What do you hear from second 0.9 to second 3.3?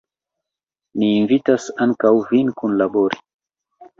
Ni invitas ankaŭ vin kunlabori!